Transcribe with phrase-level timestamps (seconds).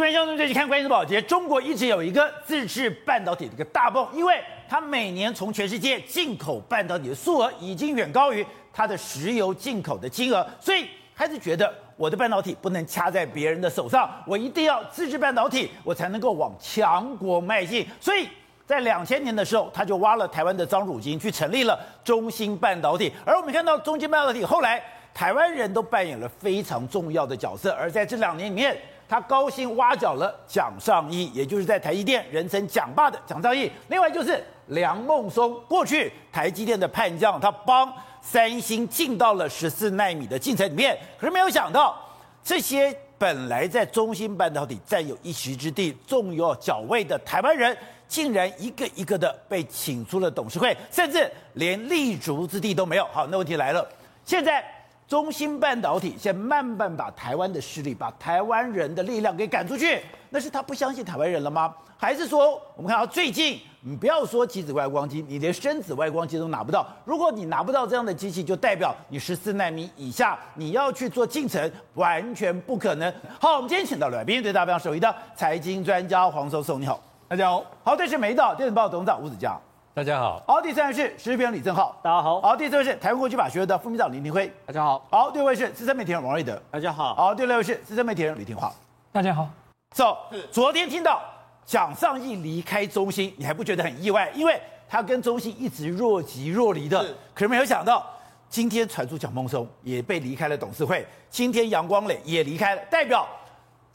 [0.00, 17.86] 这边观众最近看关于保洁，中国一直有一个自制半导体的一个大梦，因为它每年从全世界进口半导体的数额已经远高于它的石油进口的金额，所以开始觉得我的半导体不能掐在别人的手上，我一定要自制半导体，我才能够往强国迈进。
[18.00, 18.26] 所以
[18.64, 24.82] 在两千年的时候，他就挖了台湾的张汝京去成立了中芯半导体，而我们看到中芯半导体后来
[25.12, 28.74] 台湾人都扮演了非常重要的角色，而在这两年里面。
[29.10, 33.68] 他高薪挖角了蒋尚义，也就是在台积电人称“蒋爸”的蒋尚义。
[33.88, 37.92] 另外就是梁孟松，过去台积电的叛将，他帮
[38.22, 40.96] 三星进到了十四纳米的进程里面。
[41.18, 42.00] 可是没有想到，
[42.44, 53.04] 这些本来在中芯半导体占有一席之地、重要角位的台湾人，竟然一个一个的被请出了董事会，甚至连立足之地都没有。
[53.06, 53.84] 好，那问题来了，
[54.24, 54.64] 现在。
[55.10, 61.74] 中芯半导体先慢慢把台湾的势力、把台湾人的力量给赶出去，那是他不相信台湾人了吗？
[61.98, 66.86] 还是说，我们看到最近，你不要说极紫外光机，你连深紫外光机都拿不到。
[67.04, 73.12] 如果你拿不到这样的机器，就代表你十四纳米以下，你要去做进程，完全不可能。
[73.40, 77.64] 好，我们今天请到了来宾，对大家非常熟悉的财经专家黄授受，你好，大家好。
[77.82, 79.58] 好，这是美丽岛电子报董事长吴子嘉。
[80.00, 88.72] 大家好，好，第三位是时事评论李正浩，大家好，好，第四位是台湾国际法学院的副秘书长林庭辉，大家好，好，第五位是资深媒体人王瑞德，大家好，好，第六位是资深媒体人李廷华，
[89.12, 89.46] 大家好。
[89.94, 90.16] 走，
[90.50, 91.20] 昨天听到
[91.66, 94.30] 蒋尚义离开中心，你还不觉得很意外？
[94.34, 98.02] 因为他跟中心一直若即若离的，可是没有想到
[98.48, 103.28] 今天传出蒋孟松也被离开了董事会，今天杨光磊也离开了，代表。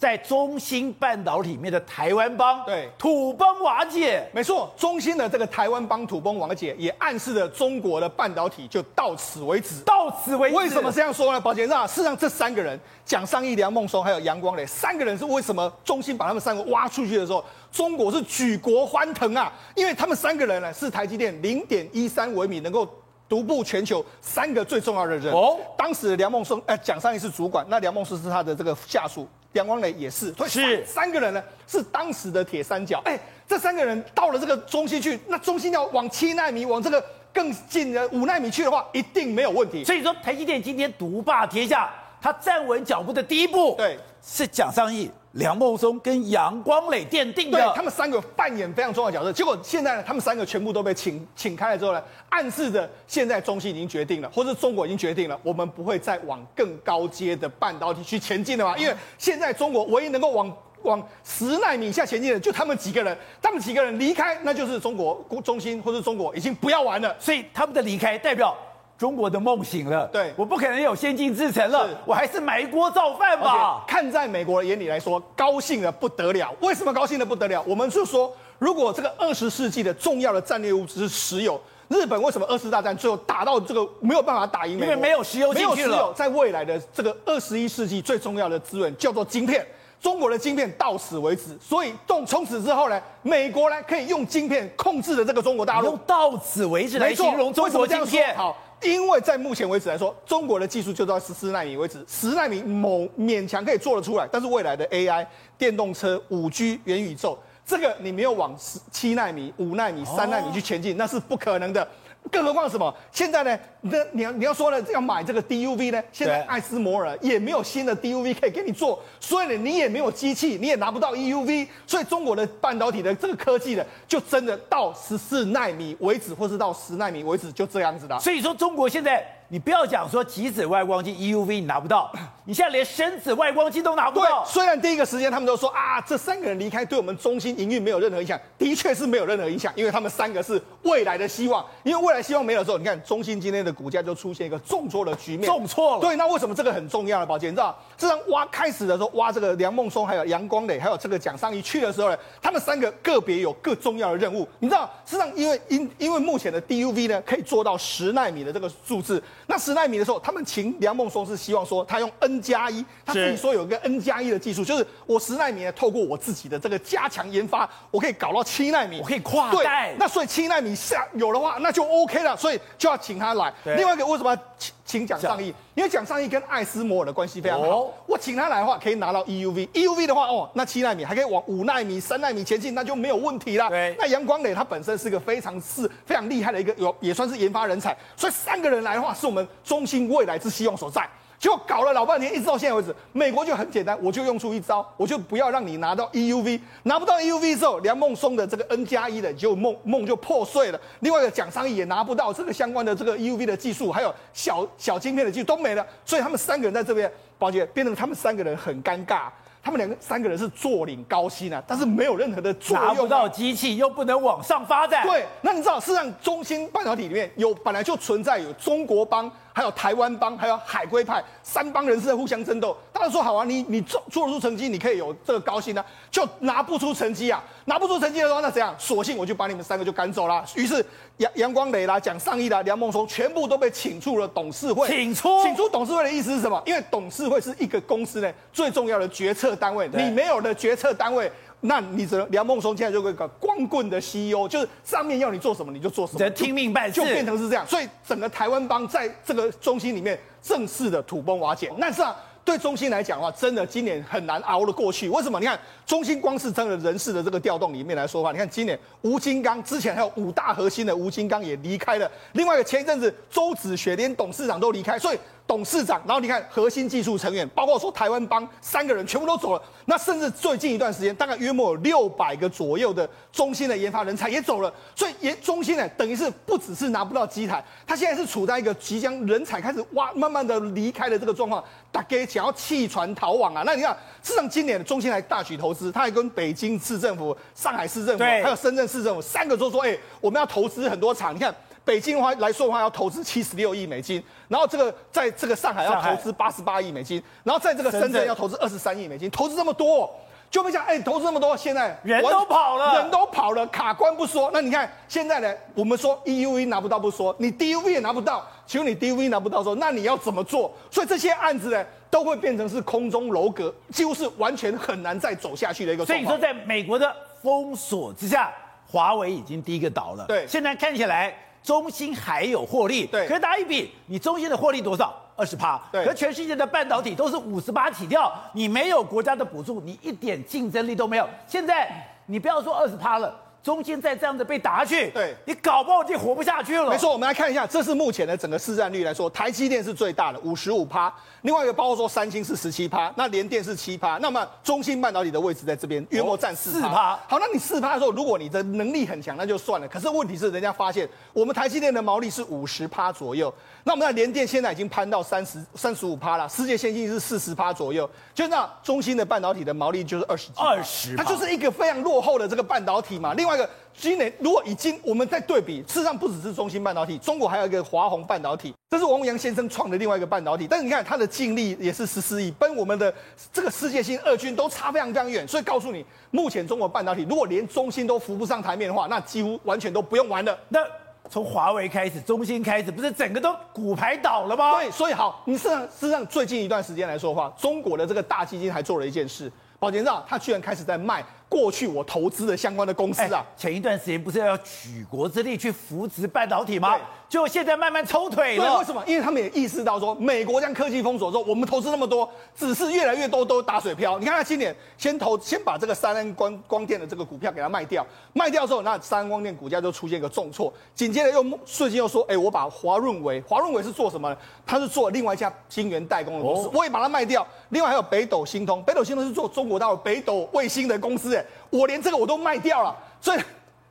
[0.06, 10.56] 在中芯半导体里面的台湾帮，对，土崩瓦解，没错，中芯的这个台湾帮土崩瓦解，也暗示着中国的半导体就到此为止，到此为止。
[10.56, 11.42] 为什么这样说呢？
[11.42, 19.52] 宝杰那事实上这三个人，蒋尚义、梁孟松还有杨光磊，三个人是为什么中芯把他们三个挖出去的时候，中国是举国欢腾啊？
[19.73, 22.88] 因为他们三个人呢是台积电零点一三微米能够
[23.28, 25.33] 独步全球三个最重要的人。
[25.33, 29.27] 哦，当时梁孟松，呃，蒋尚义是主管，那梁孟松是他的这个下属。
[29.55, 33.02] 杨光磊也是，所以是三个人呢，是当时的铁三角。
[33.05, 33.17] 哎，
[33.48, 39.83] 这三个人到了这个中心去，那中心要往七纳米，往这个更近的五纳米去的话，一定没有问题。
[39.86, 41.89] 所以说，台积电今天独霸天下，
[42.21, 45.11] 他站稳脚步的第一步，对，是蒋尚义。
[45.33, 49.33] 梁孟松跟杨光磊奠定的，对，他们三个扮演非常重要的角色。
[49.33, 58.77] 结果现在呢，他们三个全部都被请请开了之后呢，暗示着现在中心已经决定了，或者中国已经决定了，我们不会再往更高阶的半导体去前进了嘛？
[58.77, 60.49] 因为现在中国唯一能够往
[60.83, 67.13] 往十纳米以下前进的，就他们几个人，他们几个人离开，那就是中国中心或者中国已经不要玩了。
[67.19, 68.55] 所以他们的离开代表。
[68.98, 73.83] 中国的梦醒了，对，我不可能有先进制程了，我还是埋锅造饭吧。
[73.86, 76.54] 看在美国的眼里来说，高兴的不得了。
[76.61, 77.61] 为什么高兴的不得了？
[77.67, 84.80] 我们就说，如果这个二十世纪的重要的战略物资是石油，日本为什么二次大战最后打到这个没有办法打赢？
[84.80, 89.67] 因为没有石油，没有石油，在未来的这个二十一世纪最重要的资源叫做晶片，
[90.02, 91.58] 中国的晶片到此为止。
[91.61, 95.88] 所以，从从此之后呢，美国呢可以用晶片控制着这个中国大陆。
[95.88, 98.55] 用到此为止来形容中国晶片，好。
[98.86, 105.26] 因为在目前为止来说，中国的技术就到十四纳米为止，十纳米某勉强可以做得出来，但是未来的 AI、
[105.58, 108.56] 电动车、五 G、元宇宙，这个你没有往
[108.92, 111.88] 七纳米、五纳米、三纳米去前进，那是不可能的。
[112.32, 112.94] 更何况什么？
[113.12, 113.60] 现在呢？
[113.88, 114.84] 那你要你要说呢？
[114.92, 116.02] 要买这个 DUV 呢？
[116.12, 128.19] 现在艾斯摩尔也没有新的 DUV 可以给你做，所以呢，你也没有机器，你也拿不到 EUV，所以中国的半导体的这个科技呢，就真的到十四纳米为止，或是到十纳米为止，就这样子的。
[128.19, 129.24] 所以说，中国现在。
[129.48, 132.12] 你不要讲说极紫外光机 EUV 你拿不到，
[132.46, 134.44] 你现在连深紫外光机都拿不到。
[134.44, 141.63] 对，虽然第一个时间他们都说啊，这三个人离开对我们中芯营运没有任何影响，的确是没有任何影响，因为他们三个是未来的希望。
[141.84, 145.45] 因为未来希望没了之后，你看中芯今天的股价就出现一个重挫的局面。
[145.45, 146.01] 重挫了。
[146.01, 147.25] 对，那为什么这个很重要呢？
[147.25, 154.48] 宝杰，你知道，这张挖开始的时候挖这个梁孟松还有杨光磊还有这个蒋尚义去的时候呢，他们三个个别有各重要的任务。
[154.57, 160.16] 你知道，实际上因为因因为目前的 DUV 呢可以做到十纳米的这个数字，那十纳米的时候。
[160.25, 169.94] 他们请梁孟松是希望说，他用 N 加一，他自己说有一个 N 加一的技术，就是我十纳米呢，透过我自己的这个加强研发，我可以搞到七纳米，我可以跨代。
[170.00, 173.54] 那所以七纳米下有的话，那就 OK 了，所以就要请他来。
[173.66, 175.54] 另外一个为什么要请请蒋尚义？
[175.74, 179.68] 因为蒋尚义跟艾斯摩尔的关系非常好，哦、我请他来的话，可以拿到 EUV。
[179.70, 183.68] EUV 的话，哦，那七纳米还可以往五纳米、三纳米前进，那就没有问题了。
[183.70, 191.10] 对，那杨光磊他本身是个非常是非常厉害的一个有，也算是研发人才，所以三个人来的话，是我们中芯未来之希望所在。
[191.38, 200.80] 结果搞了老半天，一直到现在为止，美国就很简单，我就用出一招，我就不要让你拿到 EUV，拿不到 EUV 之后，梁孟松的这个 N 加一的就梦梦就破碎了。
[201.02, 209.28] 另外一个蒋尚义也拿不到这个相关的这个 EUV 的技术，还有小小晶片的技术都没了，所以他们三个人在这边，宝姐变成他们三个人很尴尬。
[209.62, 215.04] 他们两个三个人是坐领高薪啊，但是没有任何的作用，拿不到机器又不能往上发展。
[215.08, 219.30] 对，那你知道，事实上，中芯半导体里面有本来就存在有中国帮。
[219.56, 222.75] 还有台湾帮，还有海归派三帮人士在互相争斗。
[222.92, 228.75] 大家说好啊，你你做做得出成绩，你可以有这个高薪啊，就拿不出成绩啊，拿不出成绩的话，那怎样？
[228.78, 230.44] 索性我就把你们三个就赶走了。
[230.56, 230.86] 于是
[231.18, 234.90] 杨杨光磊啦、蒋尚义啦、梁孟松全部都被请出了董事会。
[234.90, 235.42] 请出？
[235.42, 236.62] 请出董事会的意思是什么？
[236.66, 241.31] 因为董事会是一个公司内最重要的决策单位，你没有了决策单位。
[241.68, 247.66] 那你只能梁孟松现在就一个光棍的 CEO，就是上面要你做什么你就做什么，只能听命办事，就变成是这样。
[247.68, 251.72] 所以整个台湾帮在这个中心里面正式的土崩瓦解。
[251.78, 255.10] 那是啊，对中心来讲的话，真的今年很难熬得过去。
[255.10, 255.40] 为什么？
[255.40, 265.20] 你看中芯光是真的人事的这个调动里面来说的话，你看今年吴金刚之前还有五大核心的吴金刚也离开了，另外一个前一阵子周子学连董事长都离开，所以。
[265.48, 283.62] 董事长，然后你看核心技术成员，包括说台湾帮三个人全部都走了，那甚至最近一段时间，大概约莫有六百个左右的中芯的研发人才也走了，所以研中芯呢，等于是不只是拿不到机台，他现在是处在一个即将人才开始挖，慢慢的离开的这个状况，大家想要弃船逃亡啊。
[283.68, 291.54] 那你看，事实上今年的中芯来大举投，他还跟北京市政府、上海市政府，还有深圳市政府三个都说，哎，我们要投资很多厂，你看。
[291.83, 300.10] 北京的话来说的话，要投资七十六亿美金，然后这个在这个上海要投资八十八亿美金，然后在这个深圳要投资二十三亿美金，投资这么多，
[300.50, 305.54] 就没想哎，投资这么多，现在人都跑了，人都跑了，卡关不说，那你看现在呢？
[305.75, 310.74] 我们说 EUV 拿不到不说，你 DUV 也拿不到，请问你 DUV 拿不到说，那你要怎么做？
[310.89, 316.06] 所以这些案子呢，都会变成是空中楼阁，几乎是完全很难再走下去的一个。
[316.06, 318.54] 所以你说，在美国的封锁之下，
[318.88, 320.25] 华为已经第一个倒了。
[320.28, 321.34] 对，现在看起来。
[321.66, 325.12] 中兴还有获利，对，可是大家一比，你中兴的获利多少？
[325.36, 331.28] 二十趴，对，可全世界的半导体都是五十趴起跳，你没有国家的补助，你一点竞争力都没有。
[331.48, 331.90] 现在
[332.28, 333.36] 你不要说二十趴了。
[333.66, 336.88] 中芯再这样子被打下去，对，你搞不好就活不下去了。
[336.88, 341.12] 没错，我们来看一下，这是目前的整个市占率来说，台积电是最大的，五十五趴。
[341.42, 344.20] 另外一个包括说三星是十七趴，那联电是七趴。
[344.20, 347.18] 那么中芯半导体的位置在这边，约莫占四趴。
[347.28, 349.88] 好，那你四趴的时候，如果你的能力很强，那就算了。
[349.88, 353.52] 可是问题是，人家发现我们台积电的毛利是五十趴左右，
[353.84, 358.08] 那我们的联电现在已经攀到三十三十五趴了，世界先进是四十趴左右。
[358.36, 363.34] 就那中芯的半导体的毛利就是二十几，二十，它就是一个非常落后的这个半导体嘛。
[363.34, 363.69] 另外一个。
[363.98, 370.68] 今年如果已经我们在对比，事实上不只是中芯半导体，中国还有一个华虹半导体，这是王阳先生创的另外一个半导体。
[370.69, 373.13] 但是你看它的净利也是十四亿，跟我们的
[373.54, 375.48] 这个世界性二军都差非常非常远。
[375.48, 380.60] 所以告诉你，目前中国半导体如果连中芯都扶不上台面的话，那几乎完全都不用玩了。
[380.68, 380.81] 那
[381.30, 384.74] 从华为开始，中芯开始，不是整个都骨牌倒了吗？
[384.74, 389.50] 对，所以好，你事实上事实上最近一段时间来说的话，中国的这个大基金还做了一件事，
[389.80, 391.24] 宝杰知道，他居然开始在卖。
[391.47, 396.97] 过去我投资的相关的公司啊，前一段时间不是要举国之力去扶植半导体吗？
[397.27, 398.65] 就现在慢慢抽腿了。
[398.65, 399.03] 对，为什么？
[399.07, 404.19] 因为他们也意识到说，美国将科技封锁之后，我们投资那么多，只是越来越多都打水漂。
[404.19, 410.71] 你看他今年先投，先把这个三安光光电的这个股票给它卖掉，卖掉之后，那三安光电股价就出现一个重挫。
[410.94, 414.37] 紧接着又瞬间又说，哎，我把华润微，华润微是做什么呢？
[414.66, 417.45] 他是做另外一家晶圆代工的公司，我也把它卖掉。
[417.69, 421.44] 另外还有北斗星通，北斗星通是做中国大陆北斗卫星的公司，哎。
[421.69, 423.39] 我连这个我都卖掉了，所以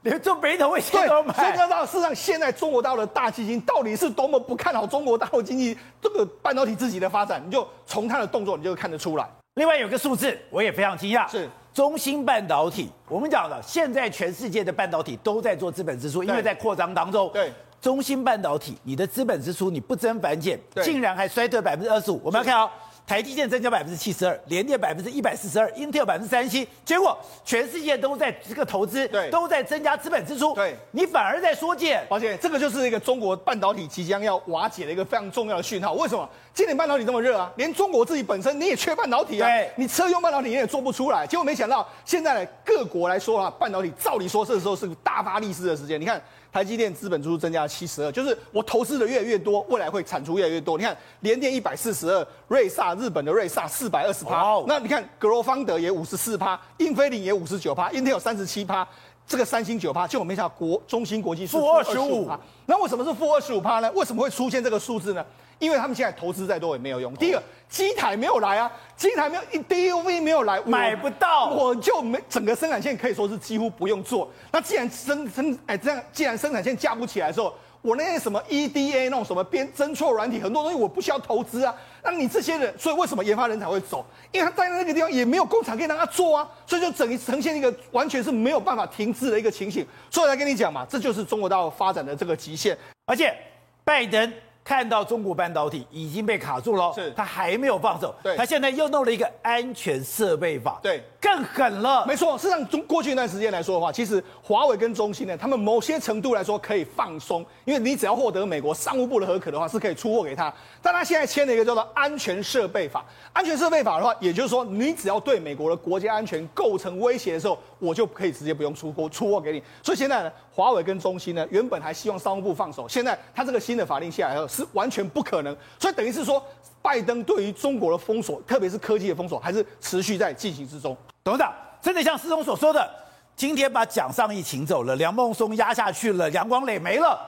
[0.03, 1.35] 连做北斗卫星都卖。
[1.35, 9.29] 所以你知道，事实上现在中国大陆的大基金到底是多么不看好中国大陆经济这个半导体自己的发展，你就从它的动作你就看得出来。
[9.55, 12.91] 另外有个数字我也非常惊讶，是中芯半导体。
[13.09, 17.31] 我们讲了，现在全世界的半导体都在做资本支出，因为在扩张当中。
[17.33, 22.21] 对，中芯半导体，你的资本支出你不增反减，竟然还衰退百分之二十五。
[22.25, 22.71] 我们要看哦。
[23.07, 35.93] 台积电增加百分之七十二，联电百分之一百四十二，Intel 百分之三十七，结果全世界都在这个投资，对，都在增加资本支出，对，你反而在缩减，而且这个就是一个中国半导体即将要瓦解的一个非常重要的讯号。
[35.93, 36.27] 为什么？
[36.55, 37.53] 今年半导体这么热啊？
[37.57, 41.27] 连中国自己本身你也缺半导体啊，对，你车用半导体你也做不出来。
[41.27, 46.01] 结果没想到现在各国来说啊，半导体照理说这个时候是个大发利市的时间。
[46.01, 46.19] 你看。
[46.55, 50.79] 台积电资本支出增加了七十二，就是我投资的越来越多，未来会产出越来越多。
[50.79, 58.87] 你看联电一百四十二，瑞萨日本的瑞萨四百二十趴，那你看格罗方德也五十四趴，英飞凌也五十九趴，Intel 三十七趴，
[59.27, 62.39] 这个三星九趴，就我没想到国中芯国际是负二十五趴。
[62.67, 63.91] 那为什么是负二十五趴呢？
[63.91, 65.27] 为什么会出现这个数字呢？
[65.65, 67.15] 因为他们现在投资再多也没有用。
[67.17, 74.31] 第一个，机台没有来啊，机台没有，DUV 没有来，买不到，我就没整个生产线可以说是几乎不用做。
[74.53, 81.75] 那既然生生哎这样，既然生产线架不起来的时候，我那些什么 EDA 那种什么编侦错软体，很多东西我不需要投资啊。
[82.03, 84.05] 那你这些人，所以为什么研发人才会走？
[84.33, 89.87] 因为他待在那个地方也没有工厂可以让他做啊，所以就整呈现一个完全是没有办法停滞的一个情形。
[90.11, 92.77] 所以来跟你讲嘛，这就是中国大陆发展的这个极限。
[93.07, 93.37] 而且
[93.85, 94.33] 拜登
[94.65, 101.03] 看到中国半导体已经被卡住了，是，他还没有放手，对，他现在又弄了一个安全设备法，对。
[101.21, 102.37] 更狠了，没错。
[102.37, 110.53] 事实上，中过去一段时间来说的话，其实华为跟中兴呢，他们某些程度来说可以放松，因为你只要获得美国商务部的核可的话，是可以出货给他。
[110.83, 113.03] 但他现在签了一个叫做安全设备法，
[113.33, 119.63] 安全设备法的话，也就是说，你只要对美国的国家安全构成威胁的时候，我就可以直接不用出货出货给你。
[119.83, 125.57] 所以现在呢，华为跟中兴呢，原本还希望商务部放手，现在他这个新的法令下来后，是完全不可能。
[125.79, 126.43] 所以等于是说，
[126.81, 130.97] 拜登对于中国的封锁，特别是科技的封锁，还是持续在进行之中。
[131.23, 132.89] 董事长，真的像施总所说的，
[133.35, 137.19] 今天把蒋尚义请走了，梁孟松压下去了，杨光磊没了，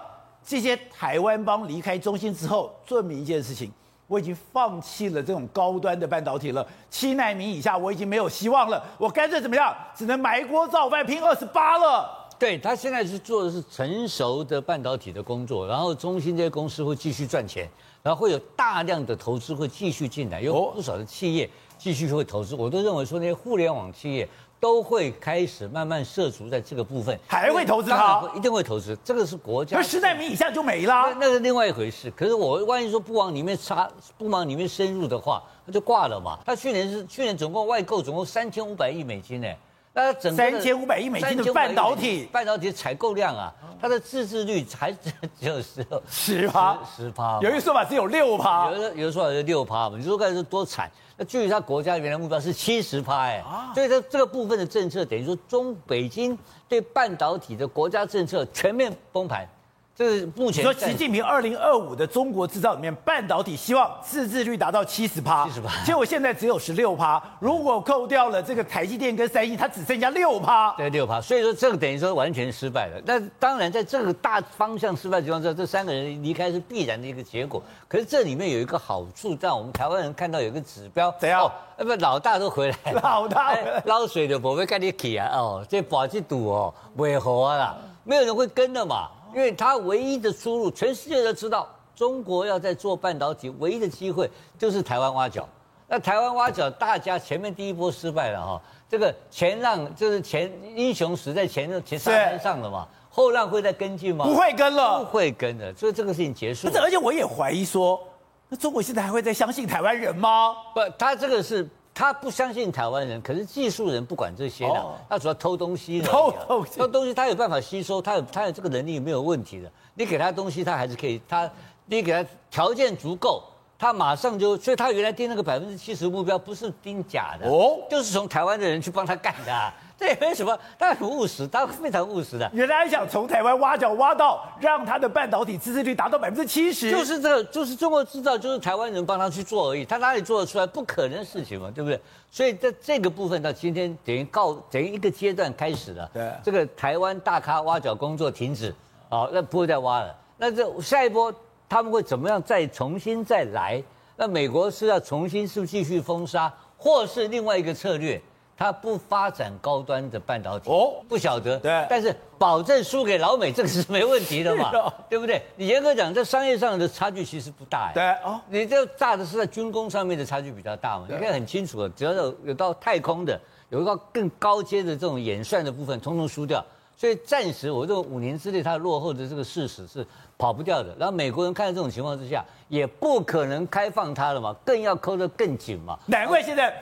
[0.46, 3.72] 这些台湾帮离开中心之后，证明一件事情，
[4.06, 12.25] 我已经放弃了这种高端的半导体了，七纳米以下我已经没有希望了，我干脆怎么样，只能埋锅造饭拼二十八了。
[12.38, 17.68] 对，他现在是做的是成熟的半导体的工作，然后中芯这些公司会继续赚钱，
[18.02, 21.48] 然后会有大量的投资会继续进来，有不少的企业。
[21.78, 24.26] 继续会投资，我都认为说那些互联网企业
[24.58, 28.98] 都会开始慢慢涉足在这个部分，还会投资它，一定会投资。
[29.04, 32.10] 这个是国家，十代米以下就没了，那是另外一回事。
[32.16, 36.38] 可是我万一说不往里面插，不往里面深入的话，那就挂了嘛。
[36.46, 39.48] 他去年是去年总共外购总共三千五百亿美金呢，
[39.96, 43.50] 那整个三千五百亿美金的半导体，半导体的采购量啊，
[43.80, 45.10] 它的自制率才只
[45.40, 47.40] 有十十趴，十趴。
[47.40, 49.96] 有一个说法只有六趴，有的有的说法是六趴嘛。
[49.96, 50.90] 你说看是多惨？
[51.16, 53.42] 那距离他国家原来目标是七十趴哎，
[53.74, 56.38] 所以这这个部分的政策等于说中北京
[56.68, 59.48] 对半导体的国家政策全面崩盘。
[59.96, 67.22] 这是目前说习近平二零二五的中国制造里面，半导体希望自制率达到七十趴，七十趴，结果现在只有十六趴。
[67.40, 70.70] 如果扣掉了这个台积电跟三星，它只剩下六趴。
[70.72, 71.18] 对，六趴。
[71.18, 73.00] 所以说这个等于说完全失败了。
[73.06, 77.62] 那当然，在这个大方向失败的情况下，这三个人离开是必然的一个结果。
[77.88, 81.50] 可是这里面有一个好处，让我们台湾人看到有一个指标，怎样？
[81.78, 87.74] 那不老大都回来了，老大捞水的不会跟你起啊，哦，这保级赌哦，违和了，
[88.04, 89.08] 没有人会跟的嘛。
[89.34, 95.48] 因为它唯一的出路，全世界都知道，中国要在做半导体，唯一的机会就是台湾挖角。
[95.88, 104.24] 那台湾挖角，大家前面第一波失败了哈，这个前浪就是前英雄死在前前沙滩上了嘛，后浪会再跟进吗？
[104.24, 106.80] 不会跟了，不会跟的，所以这个事情结束了。
[106.82, 108.00] 而且我也怀疑说，
[108.48, 110.56] 那中国现在还会再相信台湾人吗？
[110.74, 111.68] 不，他这个是。
[111.98, 119.72] 他不相信台湾人，可是技术人不管这些的，哦、他主要偷东西，偷东西，偷东西，他有办法吸收，他有他有这个能力没有问题的。
[119.94, 121.50] 你给他东西，他还是可以，他
[121.86, 123.42] 你给他条件足够，
[123.78, 129.72] 他马上就，所以他原来定那个百分之七十目标不是定假的，哦，就是从台湾的人去帮他干的、啊。
[129.98, 132.50] 这也没什么，他很务实，他非常务实的。
[132.52, 136.90] 原来还想从台湾挖角挖到，让他的半导体自制率达到百分之七十。
[136.90, 139.86] 就是这个，就是中国制造，就是台湾人帮他去做而已。
[139.86, 140.66] 他哪里做得出来？
[140.66, 141.98] 不可能的事情嘛，对不对？
[142.30, 146.10] 所以在这个部分到今天等于告，等于一个阶段开始了。
[146.12, 148.74] 对，这个台湾大咖挖角工作停止，
[149.08, 150.14] 好，那不会再挖了。
[150.36, 151.32] 那这下一波
[151.66, 152.42] 他们会怎么样？
[152.42, 153.82] 再重新再来？
[154.18, 158.20] 那美国是要重新是不是继续封杀，或是另外一个策略？
[158.56, 161.58] 他不发展高端的半导体哦，不晓得。
[161.58, 164.70] 对，但是保证输给老美，这个是没问题的嘛，
[165.10, 165.42] 对不对？
[165.56, 167.92] 你严格讲，在商业上的差距其实不大。
[167.92, 171.06] 对哦，你这大的是在军工上面的差距比较大嘛？
[171.08, 176.64] 你看很清楚的，只要有有到太空的，有到更高阶的这种演算的部分，统统输掉。
[176.96, 180.06] 所以暂时我认为五年之内它落后的这个事实是
[180.38, 180.96] 跑不掉的。
[180.98, 185.98] 然后美国人看到这种情况之下，也不可能开放它了嘛，更要抠得更紧嘛。
[186.06, 186.74] 难怪现在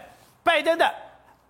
[0.45, 0.89] 拜登的。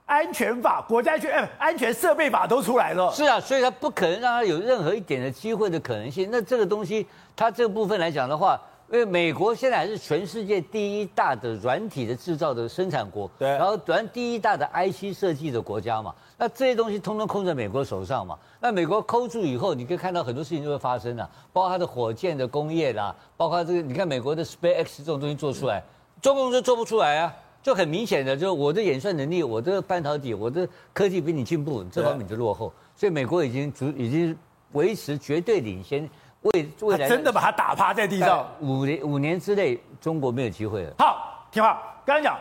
[0.07, 3.11] 安全法、国家安全、安全设备法都出来了。
[3.13, 6.29] 是啊，所以他不可能让他有任何一点的机会的可能性。
[6.31, 8.61] 那这个东西，它这个部分来讲的话，
[8.93, 16.15] 因为美国现在还是全世界第一大的软体的制造的生产国，对，然后软第一大的 IC 设计的国家嘛。
[16.37, 18.39] 那这些东西通通控在美国手上嘛。
[18.61, 25.83] 那美国抠住以后，你可以看到很多事情就会发生了，包括它的火箭的工业啦，包括这个，你看美国的 SpaceX 这种东西做出来，
[26.21, 27.35] 中共就做不出来啊。
[27.65, 32.71] 就很明显的，就是我的演算能力，我的半导体，我的科技比你进步，这方面就落后。
[32.95, 34.37] 所以美国已经足已经
[34.73, 36.07] 维持绝对领先，
[36.43, 38.47] 未未来真的把它打趴在地上。
[38.61, 40.93] 五年五年之内，中国没有机会了。
[40.99, 42.39] 好，听话，刚刚讲，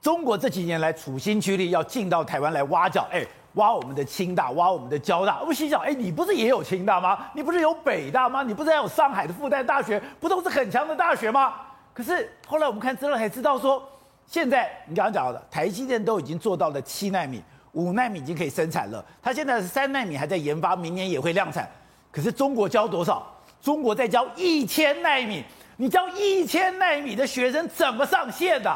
[0.00, 3.26] 中国这几年来处心积虑要进到台湾来挖角，哎。
[3.54, 5.42] 挖我们的清大，挖我们的交大。
[5.44, 7.18] 我心想，哎，你不是也有清大吗？
[7.34, 8.44] 你不是有北大吗？
[8.44, 10.00] 你不是还有上海的复旦大学？
[10.20, 11.54] 不都是很强的大学吗？
[11.92, 13.82] 可是后来我们看资料才知道说，
[14.30, 19.04] 现在你刚刚讲的，台积电都已经做到了七纳米、五纳米已经可以生产了。
[19.20, 21.68] 它现在是三纳米还在研发，明年也会量产。
[22.12, 23.26] 可是中国交多少？
[23.60, 25.44] 中国在交一千纳米。
[25.76, 28.72] 你交一千纳米的学生怎么上线的？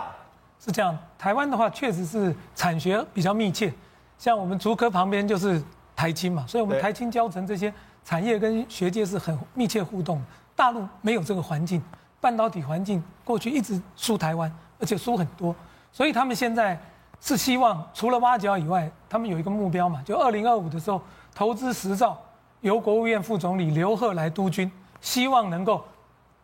[0.59, 3.73] 是这样，台湾的话确实是产学比较密切。
[4.19, 5.63] 像我们竹科旁边就是
[5.95, 7.73] 台青嘛，所以我们台青交成这些
[8.05, 10.21] 产业跟学界是很密切互动。
[10.57, 11.81] 大陆没有这个环境，
[12.21, 14.51] 半导体环境过去一直输台湾，
[14.85, 15.57] 而且输很多，
[15.91, 16.79] 所以他们现在
[17.19, 21.01] 是希望除了挖角以外，他们有一个目标嘛，就二零二五的时候
[21.35, 22.21] 投资十兆，
[22.61, 25.83] 由国务院副总理刘鹤来督军，希望能够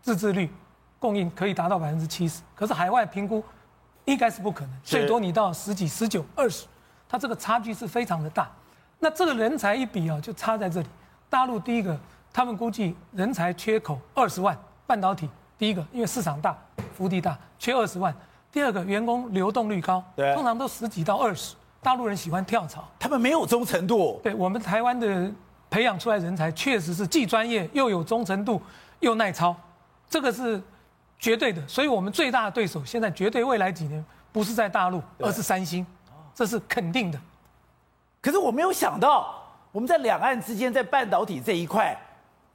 [0.01, 0.51] 自制率
[0.99, 2.41] 供应可以达到百分之七十。
[2.55, 3.45] 可是海外评估
[4.07, 6.67] 应该是不可能，最多你到十几、十九、二十。
[7.07, 8.51] 它这个差距是非常的大，
[8.99, 10.87] 那这个人才一比啊，就差在这里。
[11.29, 11.95] 大陆第一个，
[12.33, 14.57] 他们估计人才缺口二十万，
[14.87, 15.29] 半导体
[15.59, 16.57] 第一个，因为市场大，
[16.97, 18.15] 福地大，缺二十万。
[18.53, 21.55] 第二个，员工流动率高，对，通常都十几到二十。
[21.83, 24.21] 大陆人喜欢跳槽，他们没有忠诚度。
[24.23, 25.33] 对我们台湾的
[25.71, 28.61] 培养出来人才，确实是既专业又有忠诚度，
[28.99, 29.57] 又耐操，
[30.09, 30.61] 这个是
[31.19, 31.67] 绝对的。
[31.67, 35.87] 所以我们最大的对手，现在绝对未来几年不是在大陆，而是三星。
[36.35, 37.19] 这是肯定的，
[38.21, 39.43] 可是我没有想到，
[39.73, 41.99] 我们在两岸之间，在半导体这一块，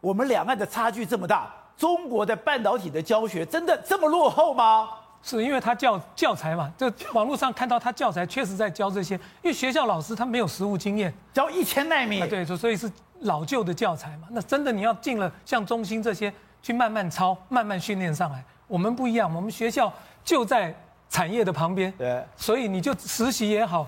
[0.01, 1.51] 我们两岸的差距这么大。
[1.75, 4.89] 中国的半导体的教学真的这么落后吗？
[5.25, 12.89] 是因为他教教材嘛，就网络上看到他教材确实在教这些，因为学校老师他没有实务经验，教一千纳米，对，所以是
[13.21, 14.27] 老旧的教材嘛。
[14.29, 19.91] 那真的你要进了像中心这些去慢慢抄、慢慢训练上来，我们不一样，我们学校
[20.23, 20.73] 就在。
[21.07, 23.87] 产业的旁边，对，所以你就实习也好，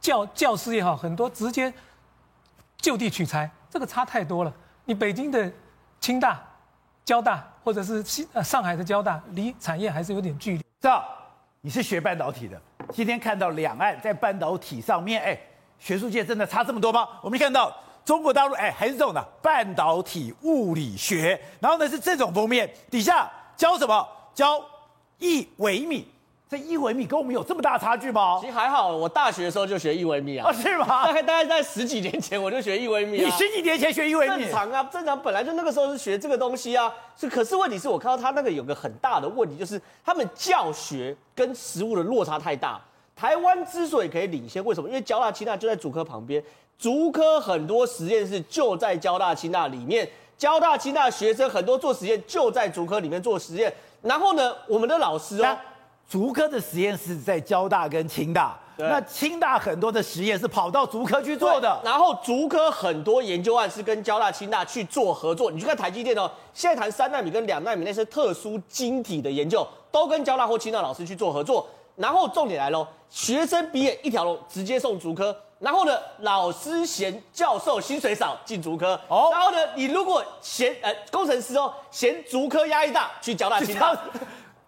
[0.00, 1.72] 教教师也好，很多直接
[2.76, 4.52] 就地取材，这个差太多了。
[4.84, 5.50] 你北京的
[6.00, 6.42] 清大、
[7.04, 10.64] 交大，或者是西呃上海的交大，离产业还是有点距离。
[10.80, 11.02] 这样，
[11.60, 12.60] 你是学半导体的，
[12.92, 15.38] 今天看到两岸在半导体上面，哎，
[15.78, 17.08] 学术界真的差这么多吗？
[17.22, 24.06] 我们看到中国大陆，哎，还是这种的半导体物理学，然后呢是这种封面，底下教什么？
[24.34, 24.60] 教
[25.18, 26.11] 一微米。
[26.52, 28.36] 这一微米跟我们有这么大差距吗？
[28.38, 30.46] 其实还好，我大学的时候就学一微米啊。
[30.46, 31.06] 哦，是吗？
[31.06, 33.24] 大概大概在十几年前我就学一微米啊。
[33.24, 34.42] 你十几年前学一微米？
[34.44, 36.92] 正常啊，正常本来就那个时候是学这个东西啊。
[37.16, 42.78] 是，可是问题是我看到他那个有个很大的问题，就是他们教学跟实物的落差太大。
[43.16, 44.86] 台湾之所以可以领先，为什么？
[44.90, 46.44] 因为交大、清大就在主科旁边，
[46.78, 53.72] 竹科很多实验室就在交大、清大里面，交大、清大学生很多做实验就在竹科里面做实验。
[54.02, 55.56] 然后呢，我们的老师哦。
[56.12, 65.50] 竹科的实验室在交大跟清大，那清大很多的实验是跑到竹科去做的，然后竹科很多研究案是跟交大、清大去做合作。
[65.50, 71.66] 你去看台积电哦，现在谈三纳米跟两纳米那些特殊晶体的研究，都跟交大或清大老师去做合作。
[71.96, 83.98] 然后重点来喽，学生毕业一条龙直接送竹科，然后呢，老师嫌教授薪水少进竹科，哦，然后呢，你如果嫌呃工程师哦嫌竹科压力大，去交大、清大。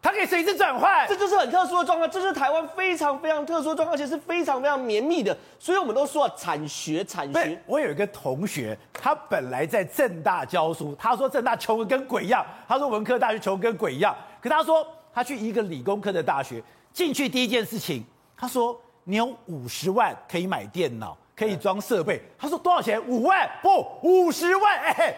[0.05, 5.35] 它可以随时转换，这就是很特殊的状况，这是台湾非常非常特殊的状况，而且是非常非常绵密的。
[5.59, 7.59] 所以我们都说啊，产学产学。
[7.64, 14.14] 我有一个同学，他本来在政大教书，他说政大穷的跟鬼一样，他说文科大学穷跟鬼一样。
[14.43, 16.62] 可他说他去一个理工科的大学，
[16.93, 18.05] 进去第一件事情，
[18.37, 22.21] 他说你有五十万可以买电脑，可以装设备。
[22.38, 23.03] 他说多少钱？
[23.09, 23.51] 五万？
[23.62, 24.79] 不，五十万。
[24.81, 25.14] 哎。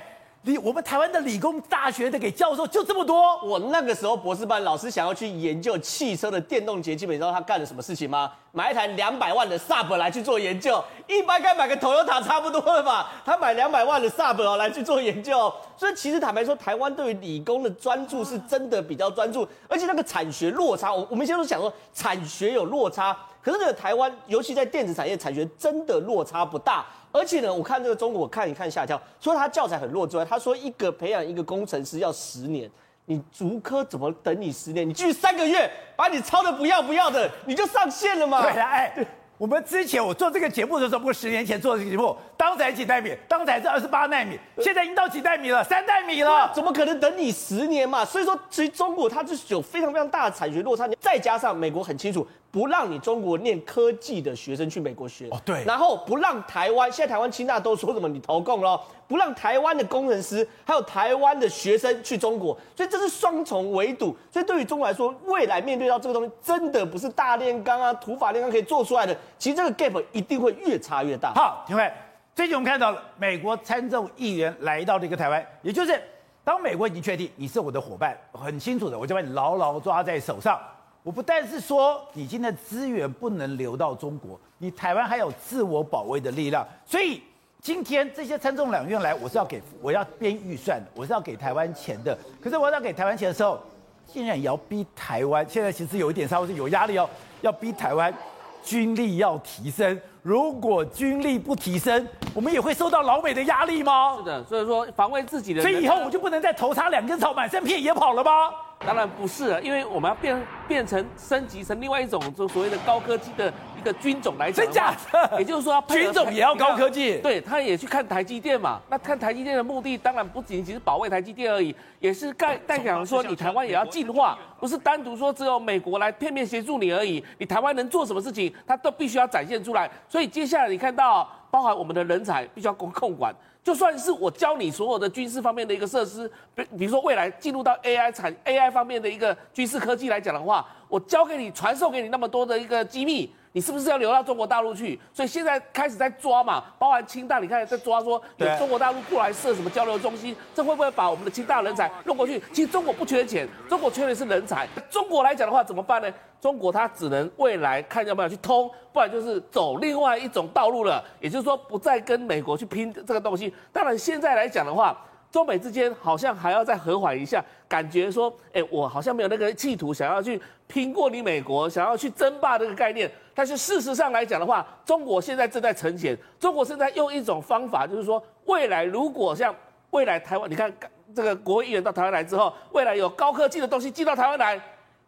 [0.47, 3.37] 理我们台湾的理工大学的给教授就这么多。
[3.43, 8.31] 我那个时候博士班老师想要去研究汽车的电动节，基本上他干了什么事情吗？
[8.53, 13.13] 买一台两百万的 Sub 来去做研究，一般该买个 Toyota 差不多了吧？
[13.25, 26.85] 他买两百万的 Sub 哦来去做研究，所以其实坦白说，台湾对于理工的专注是真的比较专注，而且那个产学落差，我我们现在都想说产学有落差，可是这个台湾，尤其在电子产业，产学真的落差不大。
[27.13, 32.69] 而且呢，我看这个中国，我看一看下跳，说他教材很弱之外，他说一个培养一个工程师要十年，
[33.05, 34.89] 你竹科怎么等你十年？
[34.89, 38.43] 你继续三个月把你抄的不要不要的，你就上线了嘛？
[38.43, 39.07] 对了，哎，
[39.39, 43.15] 我们之前我做这个节目的时候，不是十年前做这个节目，当才几纳米？
[43.29, 45.63] 当才是二十八纳米，现在已经到几纳米了？
[45.63, 48.05] 三纳米了，怎么可能等你十年嘛？
[48.05, 52.27] 所以说，其实中国它就是有非常非常大的产学落差，再加上美国很清楚。
[52.49, 55.29] 不让你中国念科技的学生去美国学。
[55.29, 55.63] 哦，对。
[55.67, 64.17] 然后不让台湾，现在台湾清大都说什么你投共了，不让台湾的工程师还有台湾的学生去中国，所以这是双重围堵。
[64.31, 69.17] 所以对于中国来说，未来面对到这个东西，真的不是大炼钢啊、土法炼钢可以做出来的。
[69.39, 71.33] 其实这个 gap 一定会越差越大。
[71.35, 71.91] 好，因为
[72.35, 76.01] 最近我们看到了美国参众议员来到这个台湾，也就是
[76.43, 80.61] 当美国已经确定你是我的伙伴，很清楚的，我就把你牢牢抓在手上。
[81.03, 86.67] 我不但是说你今天的资源不能流到中国，你台湾还有自我保卫的力量。
[86.85, 87.23] 所以
[87.67, 92.17] 今天这些参众两院来，我是要给我要编预算，我是要给台湾钱的。
[92.41, 93.61] 可是我要给台湾钱的时候，
[94.07, 98.15] 竟然也要逼台湾，现在其实有一点稍微是有压力哦，要逼台湾
[98.63, 100.01] 军力要提升。
[100.23, 104.15] 如果军力不提升，我们也会受到老美的压力吗？
[104.19, 105.61] 是的，所以说防卫自己的。
[105.61, 108.31] 所以以后我就不能再头插两根草，满山遍野跑了吗？
[108.79, 114.65] 当然不是了，因为我们要变变成升级成另外一种，就所谓的高科技的一个军种来讲。
[114.65, 115.39] 真假的？
[115.41, 117.19] 也就是说， 军种也要高科技。
[117.19, 118.81] 对，他也去看台积电嘛。
[118.89, 127.25] 那看台积电的目的，当然不仅仅是保卫台积电而已，也是代代表说你台湾也要进化，不是单独说只有美国来片面协助你而已。
[127.39, 129.91] 你台湾能做什么事情，他都必须要展现出来。
[130.09, 133.35] 所以接下来你看到，包含我们的人才，必须要控控管。
[133.67, 145.01] 就算是我教你所有的军事方面的一个设施，比比如说未来进入到 AI 产 AI 方面的一个军事科技来讲的话，我教给你传授给你那么多的一个机密，你是不是要流到中国大陆去？
[145.15, 152.39] 所以现在开始在抓嘛，包含清大，你看在抓说有中国大陆过来设什么交流中心，这会不会把我们的清大人才弄过去？
[152.53, 154.69] 其实中国不缺钱，中国缺的是人才。
[154.91, 156.13] 中国来讲的话怎么办呢？
[156.39, 161.03] 中国它只能未来看要不要去通，不然就是走另外一种道路了。
[161.19, 163.51] 也就是说，不再跟美国去拼这个东西。
[163.73, 164.95] 当然，现在来讲的话，
[165.33, 173.11] 中美之间好像还要再和缓一下，感觉说，哎，我好像没有那个企图想要去拼过你美国，想要去争霸这个概念。
[173.37, 179.55] 但是事实上来讲的话，中国现在正在呈现，中国正在用一种方法，就是说，未来如果像
[179.91, 180.73] 未来台湾，你看
[181.15, 184.59] 这个国会议员到台湾来之后，未来有高科技的东西进到台湾来。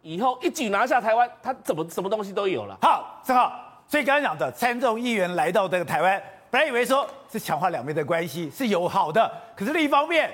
[0.02, 2.78] 以后一举拿下台湾，他怎么什么东西都有了。
[2.82, 10.30] 好，正好，所以刚才讲的参众议员来到这个台湾，本来以为说是强化两边的关系，是友好的，可是另一方面，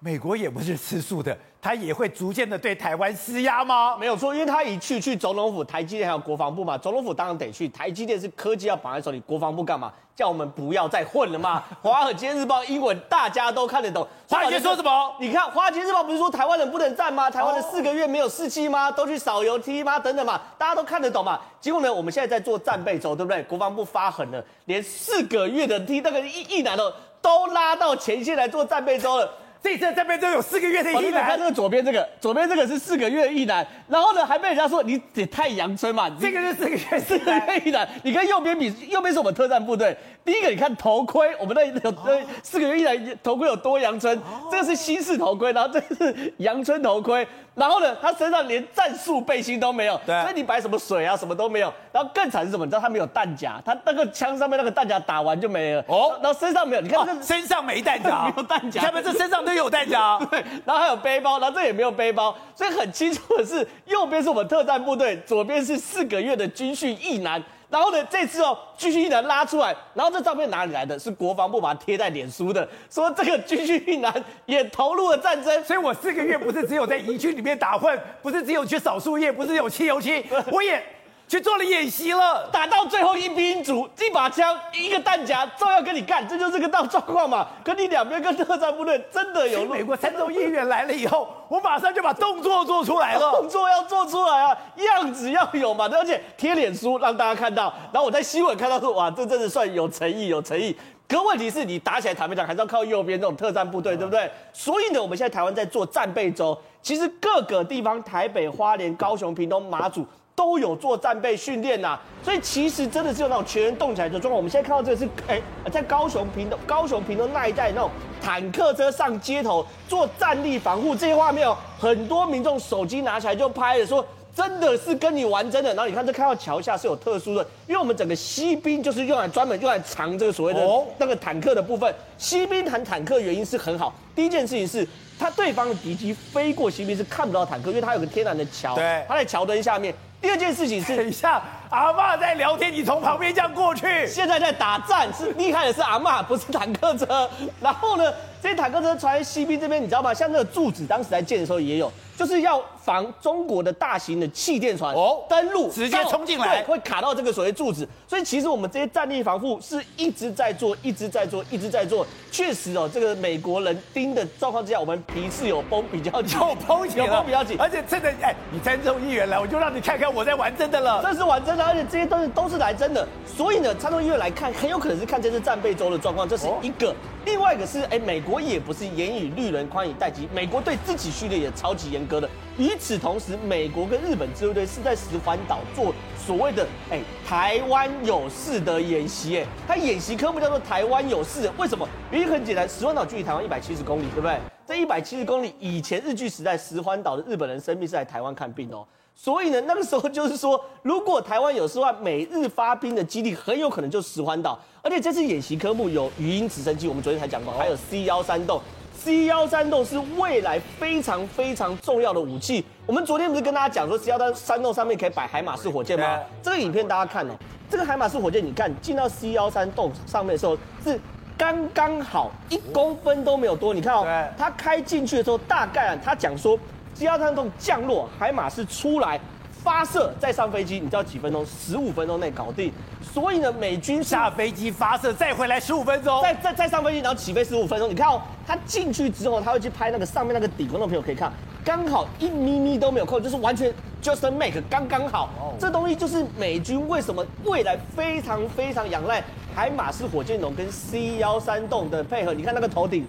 [0.00, 1.36] 美国也不是吃素的。
[1.66, 3.96] 他也会逐渐的对台湾施压吗？
[3.98, 6.78] 没有错，因为他一去去总统府、台积电还有国防部嘛。
[6.78, 9.92] 总统府当然得去，台积电是科技要绑在手里，国防部干嘛？
[10.14, 11.64] 叫我们不要再混了嘛。
[11.82, 14.06] 华尔街日报英文大家都看得懂。
[14.28, 15.12] 华尔街说什么？
[15.18, 17.28] 你看华尔街日报不是说台湾人不能战吗？
[17.28, 18.88] 台湾的四个月没有士气吗？
[18.88, 19.98] 都去扫油梯吗？
[19.98, 21.40] 等等嘛，大家都看得懂嘛。
[21.60, 23.42] 结果呢，我们现在在做战备周，对不对？
[23.42, 29.28] 国防部发狠了，连四个月的梯那个役役男的都拉到前线来做战备周了。
[29.66, 39.96] 这次这边都有四个月的一男，看这个左边这个，左边这个是四个月的役男，然后呢还被人家说你也太阳春嘛，这个是四个月四个月一男，你跟右边比，右边是我们特战部队。
[40.26, 52.64] 第一个你看头盔，我们那有四个月役男头盔有多阳春，这个是新式头盔，然后这个是阳春头盔，然后呢他身上连战术背心都没有，对，所以你摆什么水啊什么都没有，然后更惨是什么？
[52.64, 55.84] 你知道他没有弹夹，他那个枪上面那个弹夹打完就没了。
[55.86, 67.40] 哦，然后身上没有，你看、哦、身上没弹夹，没有弹夹，他们这身上都有弹夹， 对，然后还有背包，然后这也没有背包，所以很清楚的是，右边是我们特战部队，左边是四个月的军训一男。
[67.68, 70.98] 然后呢，这次哦，军训役男拉出来，然后这照片哪里来的？
[70.98, 74.12] 是国防部把它贴在脸书的，说这个军训役男
[74.46, 75.64] 也投入了战争。
[75.64, 80.82] 所以我四个月不是只有在营区里面打混，不是只有去扫树叶，不是有漆油漆， 我也。
[81.28, 87.48] 去做了演习了，打到最后一兵一卒，一把枪，一个弹夹，照样跟你干，这就是个大状况嘛。
[87.64, 89.64] 可你两边跟特战部队真的有。
[89.64, 93.32] 美国参众议员来了以后，我马上就把动作做出来了。
[93.34, 97.74] 动作要做出来啊，样子要有嘛，而且贴脸书让大家看到。
[97.92, 100.74] 然后我在新闻看到说，哇，这真的算有诚意，有诚意。
[101.08, 104.30] 可问题是你打起来坦白讲，还是要靠右边这种特战部队，对不对？
[104.52, 110.06] 所以呢，我们现在台湾在做战备周，其实各个地方，台北、花莲、高雄、屏东、马祖。
[110.36, 114.36] 都有做战备训练呐，所以其实真的是有那种全员动起来的状况。
[114.36, 115.40] 我们现在看到这个是，哎，
[115.72, 125.70] 在高雄屏东、高雄屏东那一带那种坦克车上街头做战力防护这些画面哦，很多民众手机拿起来就拍了，说真的是跟你玩真的。
[125.70, 130.60] 然后你看这看到桥下是有特殊的，因为我们整个西兵就是用来专门用来藏这个所谓的
[130.98, 131.90] 那个坦克的部分。
[132.18, 134.86] 西兵谈坦克原因是很好，第一件事情是。
[135.18, 139.94] 他对方的敌机飞过西兵是看不到坦克，因为他有个天然的桥，对，他在桥墩下面。
[140.20, 144.06] 第二件事情是，等一下，阿嬷在聊天，你从旁边这样过去。
[144.06, 147.30] 现在在打战，是厉害的是阿嬷，不是坦克车。
[147.60, 150.12] 然后呢，这些坦克车传来西边这边，你知道吗？
[150.14, 157.88] 像那个柱子，当时在建的时候也有，就是要防中国的大型的气垫船哦登陆，直接冲进来，对，会卡到这个所谓柱子。
[158.06, 162.06] 所以其实我们这些战力防护是一直在做，一直在做，一直在做。
[162.30, 167.56] 确实哦，这个美国人盯的状况之下，我们皮是有绷比较紧，有绷紧，有绷比较紧。
[167.58, 171.02] 而且趁着哎，你参众议员来，我就让你看看我在玩真的了。
[171.02, 173.06] 这是玩真的，而且这些东西都是来真的。
[173.26, 176.94] 所以呢，参众议员来看，很有可能是看这次战备周的状况，这是一个。
[177.24, 182.28] 另外一个是，哎，美国也不是严以律人，宽以待己，美国对自己序列也超级严格的。
[182.58, 191.48] 与此同时，美国跟日本自卫队是在石环岛做所谓的哎台湾有事的演习，哎，它演习科目叫做台湾有事。
[191.56, 191.88] 为什么？
[192.10, 194.36] 原因很简单，石环岛距离台湾一百七十公里，对不对？
[194.66, 198.84] 这一百七十公里以前日据时代，石环岛的日本人生病是来台湾看病哦。
[199.18, 204.58] 所以呢，那个时候就是说，如果台湾有事的话，美日发兵的基地很有可能就石环岛。
[204.82, 208.60] 而且这次演习科目有鱼鹰直升机，我们昨天才讲过，还有 C 幺三洞。
[208.94, 212.62] C 幺三洞是未来非常非常重要的武器。
[212.84, 216.18] 我们昨天不是跟大家讲说，C 幺三洞上面可以摆海马式火箭吗？
[216.42, 217.32] 这个影片大家看哦，
[217.70, 221.00] 这个海马式火箭，你看进到 C 幺三洞上面的时候是
[221.38, 223.72] 刚刚好一公分都没有多。
[223.72, 226.58] 你看哦，它开进去的时候，大概啊，他讲说。
[226.98, 229.20] C 幺三洞降落，海马是出来
[229.62, 231.44] 发射，再上飞机，你知道几分钟？
[231.44, 232.72] 十五分钟内搞定。
[233.02, 237.90] 所以呢，美军下飞机发射，再回来十五分钟，再再再上飞机，然后起飞十五分钟。
[237.90, 241.30] 你看哦，他进去之后，他会去拍那个上面那个底，观众朋友可以看，
[241.62, 243.70] 刚好一咪咪都没有扣，就是完全
[244.02, 245.28] just make 刚刚好。
[245.60, 249.22] 这东西就是美军为什么未来非常非常仰赖
[249.54, 252.32] 海马斯火箭筒跟 C 幺三洞的配合。
[252.32, 253.06] 你看那个头顶。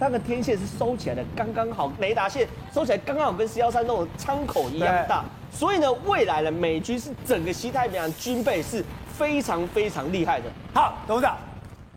[0.00, 5.22] 那个天线是收起来的，刚刚好，雷达线收起来刚刚好，跟 C 幺三那种舱口一样大。
[5.52, 8.82] 所以呢，未来的美军是整个西太平洋军备是
[9.12, 10.46] 非常非常厉害的。
[10.72, 11.36] 好，董事长，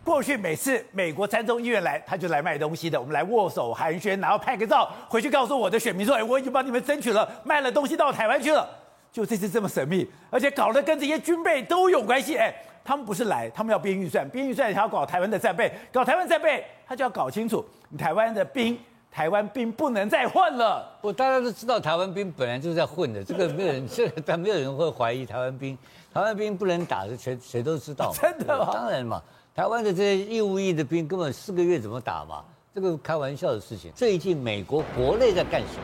[0.03, 8.67] 过去每次美国参众议院来，他就来卖东西的，我们来握手寒暄，然后拍个照，回去告诉我的选民说，哎，我已经帮你们争取了，卖了东西到台湾去了。
[9.13, 12.53] 就这次这么神秘，而且搞得跟这些军备都有关系，哎。
[12.83, 18.77] 他们不是来，他们要编预算，编预算还要搞台湾的战备，搞台湾战备，他就要搞清楚，你台湾的兵，
[19.11, 20.97] 台湾兵不能再混了。
[21.01, 25.77] 我大家都知道，台湾兵本来就是在混的，这个没有人，这但没有人会怀疑台湾兵，
[26.13, 28.11] 台湾兵不能打，谁谁都知道。
[28.19, 28.69] 真的吗？
[28.73, 29.21] 当然嘛，
[29.55, 32.43] 台湾的这些义务役的兵根本四个月怎么打嘛？
[32.75, 33.91] 这个开玩笑的事情。
[33.93, 35.83] 最近美国国内在干什么？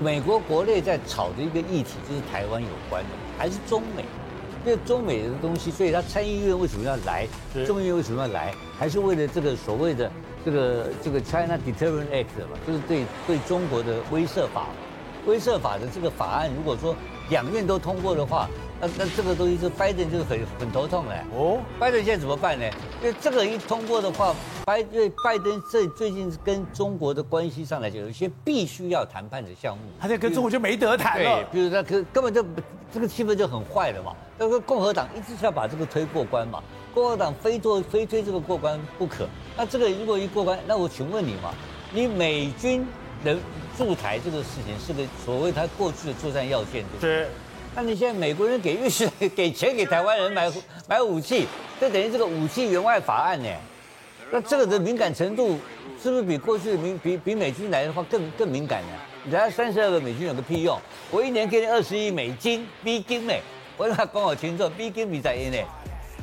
[0.00, 4.04] 美国国内在炒的一个议题就是台湾有关的，还是中美？
[4.64, 7.26] 因为中美的东西，所以他参议院为什么要来？
[7.66, 8.54] 众议院为什么要来？
[8.78, 10.10] 还是为了这个所谓的
[10.44, 14.66] 这个这个 China Deterrent Act 嘛，就是对对中国的威慑法。
[15.24, 16.96] 威慑法的这个法案，如果说
[17.32, 18.46] 两院都通过的话，
[18.78, 21.24] 那那这个东西是拜登就是很很头痛哎。
[21.34, 22.64] 哦，拜登现在怎么办呢？
[23.00, 31.36] 因为这个一通过的话，拜因为拜登这最近跟中国的关系上来讲，有一些必须要谈判的项目，他在跟中国就没得谈了。
[31.36, 32.44] 对，比如说根根本就
[32.92, 34.14] 这个气氛就很坏了嘛。
[34.36, 39.26] 那个共和党一直是要把这个推过关嘛，共和党非做非推这个过关不可。
[39.56, 41.54] 那这个如果一过关，那我请问你嘛，
[41.90, 42.86] 你美军
[43.24, 43.38] 能
[43.76, 47.10] 驻台这个事情是个所谓他过去的作战要件，对不对？
[47.10, 47.28] 是。
[47.74, 50.52] 那你现在美国人给预算给钱给台湾人买
[50.86, 51.46] 买武器，
[51.80, 53.48] 这等于这个武器援外法案呢？
[54.30, 55.58] 那这个的敏感程度
[56.02, 58.88] 是不是比过去的敏比比美军来的话更更敏感呢？
[59.24, 60.78] 你才三十二个美军有个屁用？
[61.10, 63.34] 我一年给你二十亿美金，逼金呢？
[63.76, 65.58] 我让他讲好清楚，美金比在呢？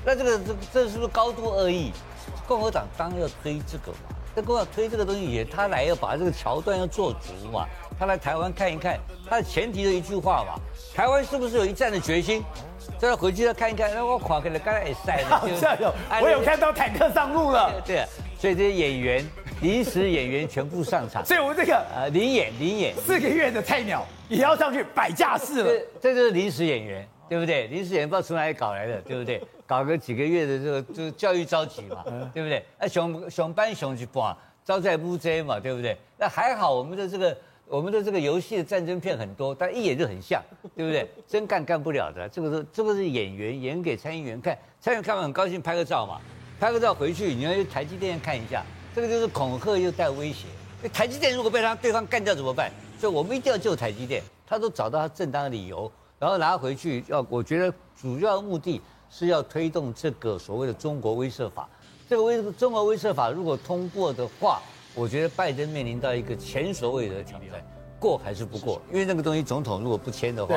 [0.05, 1.91] 那这个这这是不是高度恶意？
[2.47, 7.65] 共和党当然要推这个嘛，这共和党推这个东西也他来要把这个桥段要做足嘛。
[7.99, 8.97] 他来台湾看一看，
[9.29, 10.55] 他的前提的一句话嘛，
[10.95, 12.41] 台湾是不是有一战的决心？
[12.97, 17.69] 再回去要看一看，那我垮给了刚才也晒了，好像有，我有看到坦克上路了。
[17.85, 18.05] 对，对，
[18.39, 19.29] 所以这些演员，
[19.61, 21.25] 临时演员全部上场。
[21.25, 25.85] 所以我们这个呃，临演临演，四个月的菜鸟也要上去摆架势了。
[26.01, 27.67] 这就是临时演员，对不对？
[27.67, 29.41] 临时演员不知道从哪里搞来的， 对不对？
[29.67, 32.65] 搞个几个月的这个就是教育召集嘛，对不对？
[32.79, 35.95] 那熊熊班熊去播，招财不贼嘛，对不对？
[36.17, 37.37] 那还好，我们的这个。
[37.71, 40.41] 我们的这个游戏的战争片很多，但一眼就很像，
[40.75, 41.07] 对不对？
[41.27, 46.19] 真干干不了的，这个是这个是演员演给参议员看，参议员看完很高兴，拍个照嘛，
[46.59, 48.65] 拍个照回去，你要去台积电看一下，
[48.95, 50.47] 这个就是恐吓又带威胁。
[50.91, 52.71] 台积电如果被他对方干掉怎么办？
[52.99, 61.67] 所以我们一定要救台积电，他都找到他正当的理由，然后拿回去要，我觉得主要目的是要推动这个所谓的中国威慑法。
[62.07, 64.61] 这个威中国威慑法如果通过的话。
[64.95, 67.63] 我觉得拜登面临到一个前所未有的挑战，
[67.99, 68.81] 过还是不过？
[68.91, 70.55] 因为那个东西总统如果不签的话，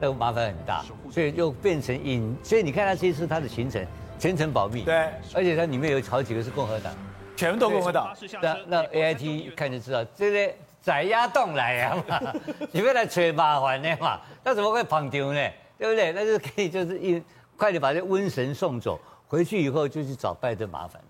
[0.00, 2.36] 那个麻烦很大，所以又变成隐。
[2.42, 3.82] 所以你看他这一次他的行程
[4.18, 6.92] 全程保密，对，而且他里面有好几个是共和党，
[7.36, 8.12] 全部都共和党。
[8.42, 12.20] 那那 A I T 看就知道，这些宰鸭洞来呀嘛，
[12.72, 15.50] 你们来吹麻烦的嘛，那怎么会跑丢呢？
[15.78, 16.12] 对不对？
[16.12, 17.22] 那就可以就是一
[17.56, 21.00] 快点把这瘟神送走，回去以后就去找拜登麻烦。